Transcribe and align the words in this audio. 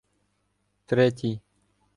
Третій 0.87 1.37